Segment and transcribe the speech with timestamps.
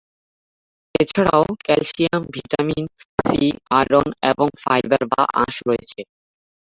[0.95, 3.39] এছাড়াও calcium, vitamin C,
[3.77, 5.99] iron এবং fibre বা আঁশ রয়েছে।